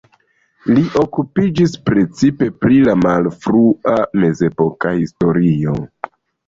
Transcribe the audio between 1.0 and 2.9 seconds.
okupiĝis precipe pri